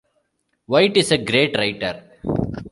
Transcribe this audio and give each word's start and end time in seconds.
White 0.65 0.97
is 0.97 1.11
a 1.11 1.17
great 1.19 1.55
writer. 1.55 2.01